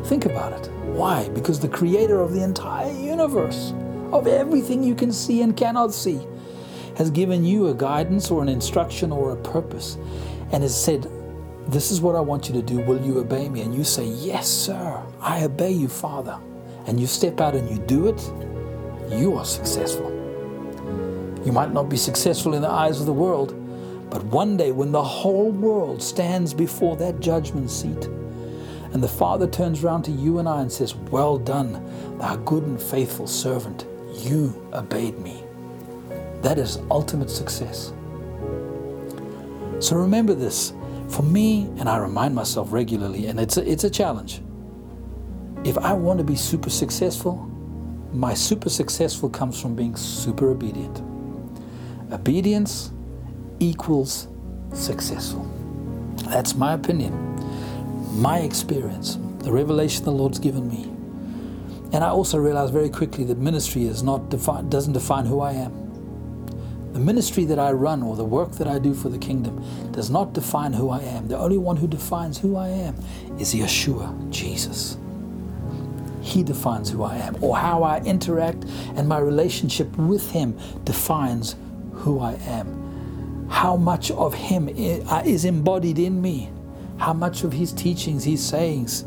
Think 0.08 0.26
about 0.26 0.54
it. 0.54 0.72
Why? 0.96 1.30
Because 1.30 1.60
the 1.60 1.70
creator 1.70 2.22
of 2.22 2.34
the 2.34 2.44
entire 2.44 2.92
universe, 2.92 3.72
of 4.12 4.26
everything 4.26 4.84
you 4.84 4.96
can 4.96 5.14
see 5.14 5.44
and 5.44 5.56
cannot 5.56 5.94
see, 5.94 6.26
has 6.96 7.12
given 7.12 7.46
you 7.46 7.68
a 7.68 7.76
guidance 7.76 8.32
or 8.32 8.42
an 8.42 8.50
instruction 8.50 9.12
or 9.12 9.34
a 9.34 9.38
purpose 9.44 10.00
and 10.52 10.64
has 10.64 10.76
said, 10.76 11.06
This 11.68 11.92
is 11.92 12.02
what 12.02 12.16
I 12.16 12.20
want 12.20 12.48
you 12.48 12.56
to 12.56 12.62
do. 12.62 12.80
Will 12.80 13.02
you 13.06 13.20
obey 13.20 13.48
me? 13.50 13.62
And 13.62 13.74
you 13.74 13.84
say, 13.84 14.06
Yes, 14.06 14.48
sir, 14.48 15.02
I 15.20 15.44
obey 15.44 15.72
you, 15.72 15.88
Father. 15.88 16.38
And 16.88 17.00
you 17.00 17.08
step 17.08 17.40
out 17.40 17.56
and 17.56 17.70
you 17.70 17.78
do 17.86 18.08
it, 18.08 18.22
you 19.18 19.38
are 19.38 19.46
successful. 19.46 20.10
You 21.46 21.52
might 21.52 21.74
not 21.74 21.90
be 21.90 21.98
successful 21.98 22.54
in 22.54 22.62
the 22.62 22.70
eyes 22.70 23.00
of 23.00 23.06
the 23.06 23.14
world, 23.14 23.56
but 24.10 24.24
one 24.26 24.58
day, 24.58 24.72
when 24.72 24.92
the 24.92 25.04
whole 25.04 25.52
world 25.52 26.02
stands 26.02 26.54
before 26.54 26.96
that 26.98 27.20
judgment 27.20 27.72
seat, 27.72 28.10
and 28.94 29.02
the 29.02 29.08
Father 29.08 29.48
turns 29.48 29.84
around 29.84 30.04
to 30.04 30.12
you 30.12 30.40
and 30.40 30.50
I 30.50 30.62
and 30.62 30.72
says, 30.72 30.96
Well 30.96 31.38
done, 31.38 32.18
thou 32.18 32.36
good 32.38 32.64
and 32.64 32.82
faithful 32.82 33.28
servant, 33.28 33.86
you 34.14 34.68
obeyed 34.74 35.18
me. 35.20 35.44
That 36.42 36.58
is 36.58 36.80
ultimate 36.90 37.30
success. 37.30 37.94
So 39.80 39.96
remember 39.96 40.34
this. 40.34 40.74
For 41.12 41.24
me, 41.24 41.64
and 41.78 41.90
I 41.90 41.98
remind 41.98 42.34
myself 42.34 42.72
regularly, 42.72 43.28
and 43.28 43.40
it's 43.40 43.58
a, 43.58 43.70
it's 43.70 43.84
a 43.84 43.90
challenge. 43.90 44.42
If 45.66 45.78
I 45.78 45.94
want 45.94 46.20
to 46.20 46.24
be 46.24 46.38
super 46.38 46.70
successful, 46.70 47.36
my 48.14 48.34
super 48.34 48.70
successful 48.70 49.30
comes 49.30 49.62
from 49.62 49.76
being 49.76 49.96
super 49.96 50.50
obedient. 50.50 51.02
Obedience 52.12 52.92
equals 53.60 54.30
successful. 54.74 55.46
That's 56.30 56.56
my 56.56 56.74
opinion, 56.74 57.14
my 58.14 58.40
experience, 58.40 59.18
the 59.40 59.52
revelation 59.52 60.06
the 60.06 60.12
Lord's 60.12 60.40
given 60.40 60.68
me. 60.70 60.84
And 61.94 62.06
I 62.06 62.10
also 62.10 62.38
realized 62.38 62.72
very 62.72 62.90
quickly 62.90 63.26
that 63.26 63.38
ministry 63.38 63.84
is 63.84 64.02
not 64.02 64.30
defi- 64.30 64.64
doesn't 64.70 64.94
define 64.94 65.26
who 65.26 65.42
I 65.42 65.54
am. 65.54 65.81
The 66.94 67.00
ministry 67.00 67.46
that 67.46 67.60
I 67.60 67.72
run 67.72 68.04
or 68.04 68.16
the 68.16 68.26
work 68.26 68.52
that 68.54 68.68
I 68.68 68.80
do 68.80 68.94
for 68.94 69.10
the 69.10 69.18
kingdom 69.18 69.64
does 69.92 70.10
not 70.10 70.34
define 70.34 70.74
who 70.74 70.90
I 70.90 71.00
am. 71.02 71.28
The 71.28 71.38
only 71.38 71.58
one 71.58 71.78
who 71.78 71.88
defines 71.88 72.38
who 72.38 72.56
I 72.56 72.68
am 72.68 72.96
is 73.40 73.54
Yeshua, 73.54 74.30
Jesus. 74.30 74.98
He 76.22 76.44
defines 76.44 76.90
who 76.90 77.04
I 77.04 77.16
am, 77.16 77.36
or 77.42 77.58
how 77.58 77.84
I 77.84 78.00
interact 78.02 78.66
and 78.96 79.08
my 79.08 79.18
relationship 79.18 79.96
with 79.98 80.30
Him 80.32 80.58
defines 80.86 81.56
who 81.94 82.20
I 82.20 82.34
am 82.46 82.82
how 83.52 83.76
much 83.76 84.10
of 84.12 84.34
Him 84.34 84.70
uh, 84.70 85.22
is 85.26 85.46
embodied 85.46 86.00
in 86.00 86.22
me, 86.22 86.50
how 86.98 87.14
much 87.14 87.44
of 87.44 87.52
His 87.52 87.74
teachings, 87.74 88.24
His 88.24 88.44
sayings 88.44 89.06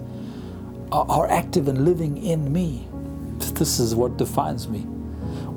are 0.92 1.28
active 1.28 1.66
and 1.66 1.84
living 1.84 2.24
in 2.24 2.52
me. 2.52 2.86
This 3.38 3.80
is 3.80 3.94
what 3.94 4.16
defines 4.16 4.68
me. 4.68 4.80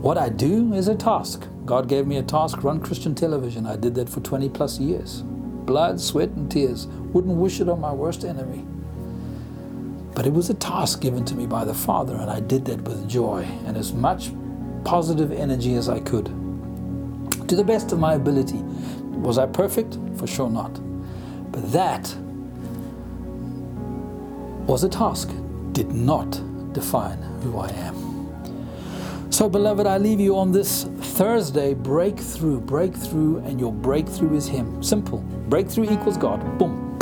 What 0.02 0.18
I 0.18 0.30
do 0.30 0.74
is 0.74 0.88
a 0.88 0.96
task. 0.96 1.46
God 1.68 1.90
gave 1.90 2.08
me 2.08 2.16
a 2.16 2.24
task 2.24 2.64
run 2.64 2.80
Christian 2.80 3.14
television. 3.14 3.66
I 3.66 3.76
did 3.76 3.94
that 3.96 4.08
for 4.08 4.22
20 4.22 4.48
plus 4.48 4.80
years. 4.80 5.22
Blood, 5.22 6.00
sweat, 6.00 6.30
and 6.30 6.50
tears. 6.50 6.88
Wouldn't 6.88 7.36
wish 7.36 7.60
it 7.60 7.68
on 7.68 7.82
my 7.82 7.92
worst 7.92 8.24
enemy. 8.24 8.66
But 10.16 10.26
it 10.26 10.32
was 10.32 10.50
a 10.50 10.54
task 10.54 11.02
given 11.02 11.26
to 11.26 11.36
me 11.36 11.46
by 11.46 11.66
the 11.66 11.74
Father, 11.74 12.16
and 12.16 12.32
I 12.32 12.40
did 12.40 12.64
that 12.66 12.82
with 12.84 13.10
joy 13.10 13.44
and 13.66 13.76
as 13.76 13.92
much 13.92 14.32
positive 14.86 15.34
energy 15.34 15.76
as 15.76 15.90
I 15.90 16.00
could 16.00 16.28
to 17.50 17.56
the 17.58 17.66
best 17.66 17.92
of 17.92 18.00
my 18.00 18.14
ability. 18.14 18.60
Was 19.18 19.38
I 19.38 19.46
perfect? 19.46 19.98
For 20.16 20.26
sure 20.26 20.50
not. 20.50 20.72
But 21.52 21.70
that 21.74 22.16
was 24.68 24.86
a 24.86 24.90
task, 24.90 25.30
did 25.74 25.92
not 25.92 26.42
define 26.72 27.18
who 27.44 27.58
I 27.58 27.70
am. 27.72 28.08
So, 29.32 29.50
beloved, 29.50 29.86
I 29.86 29.98
leave 29.98 30.22
you 30.22 30.38
on 30.38 30.54
this 30.54 30.86
Thursday 31.18 31.74
breakthrough. 31.74 32.60
Breakthrough, 32.60 33.38
and 33.38 33.60
your 33.60 33.74
breakthrough 33.74 34.36
is 34.36 34.48
Him. 34.48 34.84
Simple. 34.84 35.18
Breakthrough 35.50 35.92
equals 35.92 36.16
God. 36.16 36.60
Boom. 36.60 36.96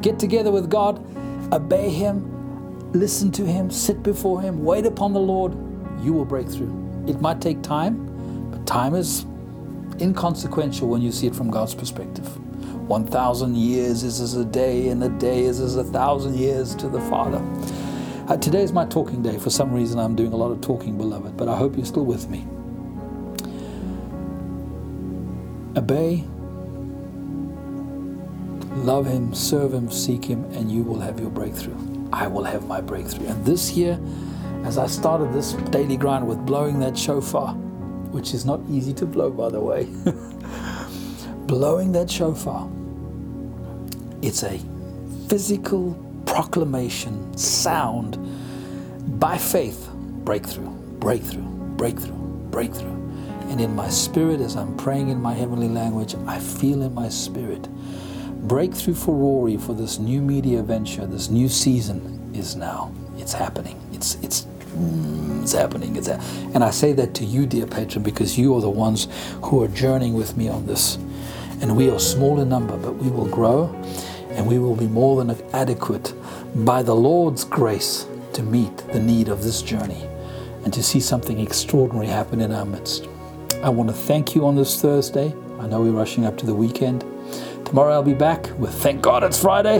Get 0.00 0.16
together 0.16 0.52
with 0.52 0.70
God, 0.70 1.04
obey 1.52 1.90
Him, 1.90 2.92
listen 2.92 3.32
to 3.32 3.44
Him, 3.44 3.68
sit 3.68 4.00
before 4.04 4.40
Him, 4.40 4.64
wait 4.64 4.86
upon 4.86 5.12
the 5.12 5.18
Lord. 5.18 5.54
You 6.04 6.12
will 6.12 6.24
break 6.24 6.48
through. 6.48 6.70
It 7.08 7.20
might 7.20 7.40
take 7.40 7.60
time, 7.60 8.50
but 8.52 8.64
time 8.64 8.94
is 8.94 9.26
inconsequential 10.00 10.86
when 10.86 11.02
you 11.02 11.10
see 11.10 11.26
it 11.26 11.34
from 11.34 11.50
God's 11.50 11.74
perspective. 11.74 12.28
1,000 12.88 13.56
years 13.56 14.04
is 14.04 14.20
as 14.20 14.36
a 14.36 14.44
day, 14.44 14.86
and 14.86 15.02
a 15.02 15.08
day 15.08 15.40
is 15.40 15.58
as 15.58 15.74
a 15.74 15.82
thousand 15.82 16.36
years 16.36 16.76
to 16.76 16.88
the 16.88 17.00
Father. 17.10 17.42
Uh, 18.28 18.36
today 18.36 18.62
is 18.62 18.72
my 18.72 18.86
talking 18.86 19.20
day. 19.20 19.36
For 19.36 19.50
some 19.50 19.72
reason, 19.72 19.98
I'm 19.98 20.14
doing 20.14 20.32
a 20.32 20.36
lot 20.36 20.52
of 20.52 20.60
talking, 20.60 20.96
beloved, 20.96 21.36
but 21.36 21.48
I 21.48 21.56
hope 21.56 21.76
you're 21.76 21.84
still 21.84 22.04
with 22.04 22.30
me. 22.30 22.46
Obey, 25.78 26.24
love 28.82 29.06
Him, 29.06 29.32
serve 29.32 29.72
Him, 29.72 29.88
seek 29.92 30.24
Him, 30.24 30.42
and 30.46 30.72
you 30.72 30.82
will 30.82 30.98
have 30.98 31.20
your 31.20 31.30
breakthrough. 31.30 31.76
I 32.12 32.26
will 32.26 32.42
have 32.42 32.66
my 32.66 32.80
breakthrough. 32.80 33.28
And 33.28 33.46
this 33.46 33.70
year, 33.76 33.96
as 34.64 34.76
I 34.76 34.88
started 34.88 35.32
this 35.32 35.52
daily 35.70 35.96
grind 35.96 36.26
with 36.26 36.44
blowing 36.44 36.80
that 36.80 36.98
shofar, 36.98 37.54
which 38.10 38.34
is 38.34 38.44
not 38.44 38.60
easy 38.68 38.92
to 38.94 39.06
blow, 39.06 39.30
by 39.30 39.50
the 39.50 39.60
way, 39.60 39.84
blowing 41.46 41.92
that 41.92 42.10
shofar, 42.10 42.68
it's 44.20 44.42
a 44.42 44.58
physical 45.28 45.94
proclamation, 46.26 47.38
sound 47.38 48.18
by 49.20 49.38
faith, 49.38 49.88
breakthrough, 50.24 50.70
breakthrough, 50.98 51.46
breakthrough, 51.76 52.18
breakthrough. 52.50 52.97
And 53.48 53.60
in 53.60 53.74
my 53.74 53.88
spirit, 53.88 54.40
as 54.40 54.56
I'm 54.56 54.76
praying 54.76 55.08
in 55.08 55.20
my 55.20 55.34
heavenly 55.34 55.68
language, 55.68 56.14
I 56.26 56.38
feel 56.38 56.82
in 56.82 56.94
my 56.94 57.08
spirit 57.08 57.68
breakthrough 58.48 58.94
for 58.94 59.14
Rory 59.14 59.56
for 59.56 59.74
this 59.74 59.98
new 59.98 60.22
media 60.22 60.62
venture, 60.62 61.06
this 61.06 61.28
new 61.28 61.48
season 61.48 62.30
is 62.34 62.56
now. 62.56 62.92
It's 63.18 63.32
happening. 63.32 63.80
It's 63.92 64.14
it's 64.16 64.46
mm, 64.76 65.42
it's 65.42 65.52
happening. 65.52 65.96
It's 65.96 66.08
ha- 66.08 66.20
and 66.54 66.64
I 66.64 66.70
say 66.70 66.92
that 66.94 67.14
to 67.14 67.24
you, 67.24 67.46
dear 67.46 67.66
patron, 67.66 68.02
because 68.02 68.38
you 68.38 68.54
are 68.54 68.60
the 68.60 68.70
ones 68.70 69.08
who 69.42 69.62
are 69.62 69.68
journeying 69.68 70.14
with 70.14 70.36
me 70.36 70.48
on 70.48 70.66
this. 70.66 70.96
And 71.60 71.76
we 71.76 71.90
are 71.90 71.98
small 71.98 72.40
in 72.40 72.48
number, 72.48 72.76
but 72.76 72.92
we 72.92 73.10
will 73.10 73.26
grow, 73.28 73.74
and 74.30 74.46
we 74.46 74.58
will 74.58 74.76
be 74.76 74.86
more 74.86 75.22
than 75.22 75.36
adequate 75.52 76.14
by 76.64 76.82
the 76.82 76.94
Lord's 76.94 77.44
grace 77.44 78.06
to 78.34 78.42
meet 78.42 78.76
the 78.92 79.00
need 79.00 79.28
of 79.28 79.42
this 79.42 79.60
journey 79.60 80.06
and 80.64 80.72
to 80.72 80.82
see 80.82 81.00
something 81.00 81.40
extraordinary 81.40 82.06
happen 82.06 82.40
in 82.40 82.52
our 82.52 82.64
midst. 82.64 83.08
I 83.62 83.70
want 83.70 83.90
to 83.90 83.94
thank 83.94 84.36
you 84.36 84.46
on 84.46 84.54
this 84.54 84.80
Thursday. 84.80 85.34
I 85.58 85.66
know 85.66 85.80
we're 85.80 85.90
rushing 85.90 86.24
up 86.24 86.38
to 86.38 86.46
the 86.46 86.54
weekend. 86.54 87.04
Tomorrow 87.64 87.92
I'll 87.92 88.02
be 88.04 88.14
back 88.14 88.56
with 88.56 88.72
Thank 88.72 89.02
God 89.02 89.24
It's 89.24 89.40
Friday. 89.40 89.78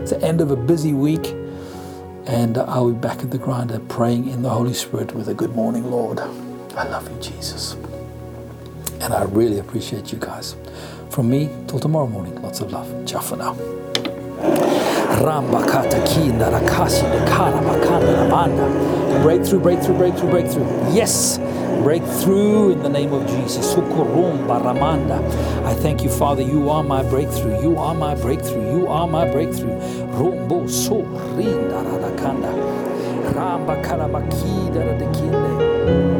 It's 0.00 0.12
the 0.12 0.22
end 0.22 0.40
of 0.40 0.52
a 0.52 0.56
busy 0.56 0.92
week. 0.92 1.26
And 2.26 2.56
I'll 2.56 2.92
be 2.92 2.98
back 2.98 3.24
at 3.24 3.32
the 3.32 3.38
grinder 3.38 3.80
praying 3.88 4.28
in 4.28 4.42
the 4.42 4.50
Holy 4.50 4.74
Spirit 4.74 5.12
with 5.12 5.28
a 5.28 5.34
good 5.34 5.56
morning, 5.56 5.90
Lord. 5.90 6.20
I 6.20 6.84
love 6.88 7.10
you, 7.10 7.20
Jesus. 7.20 7.74
And 9.00 9.12
I 9.12 9.24
really 9.24 9.58
appreciate 9.58 10.12
you 10.12 10.18
guys. 10.18 10.54
From 11.10 11.28
me 11.28 11.50
till 11.66 11.80
tomorrow 11.80 12.06
morning, 12.06 12.40
lots 12.42 12.60
of 12.60 12.70
love. 12.70 13.06
Ciao 13.06 13.20
for 13.20 13.36
now. 13.36 14.85
Rambakata 15.24 15.98
kinda 16.06 16.50
rakasi 16.50 17.04
kara 17.26 17.60
makanda 17.62 18.12
ramanda. 18.20 19.22
Breakthrough, 19.22 19.60
breakthrough, 19.60 19.96
breakthrough, 19.96 20.30
breakthrough. 20.30 20.66
Yes, 20.92 21.38
breakthrough 21.82 22.72
in 22.72 22.82
the 22.82 22.88
name 22.88 23.12
of 23.12 23.26
Jesus. 23.26 23.74
Sukurumba 23.74 24.60
ramanda. 24.62 25.18
I 25.64 25.74
thank 25.74 26.02
you, 26.04 26.10
Father. 26.10 26.42
You 26.42 26.68
are 26.70 26.82
my 26.82 27.02
breakthrough. 27.02 27.60
You 27.62 27.78
are 27.78 27.94
my 27.94 28.14
breakthrough. 28.14 28.78
You 28.78 28.88
are 28.88 29.06
my 29.06 29.24
breakthrough. 29.30 29.78
Rumbo 30.12 30.66
so 30.66 31.02
rinda 31.36 31.82
radakanda. 31.82 32.52
Ramba 33.34 33.82
karamakida 33.82 34.84
radakinde. 34.84 36.15